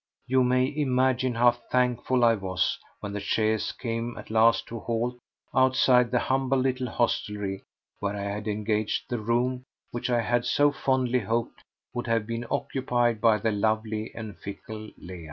You 0.25 0.43
may 0.43 0.65
imagine 0.75 1.35
how 1.35 1.51
thankful 1.51 2.23
I 2.23 2.33
was 2.33 2.79
when 3.01 3.13
the 3.13 3.19
chaise 3.19 3.71
came 3.71 4.17
at 4.17 4.31
last 4.31 4.65
to 4.65 4.77
a 4.77 4.79
halt 4.79 5.19
outside 5.53 6.09
the 6.09 6.17
humble 6.17 6.57
little 6.57 6.89
hostelry 6.89 7.61
where 7.99 8.15
I 8.15 8.23
had 8.23 8.47
engaged 8.47 9.03
the 9.09 9.19
room 9.19 9.63
which 9.91 10.09
I 10.09 10.21
had 10.21 10.43
so 10.43 10.71
fondly 10.71 11.19
hoped 11.19 11.63
would 11.93 12.07
have 12.07 12.25
been 12.25 12.47
occupied 12.49 13.21
by 13.21 13.37
the 13.37 13.51
lovely 13.51 14.11
and 14.15 14.35
fickle 14.39 14.89
Leah. 14.97 15.19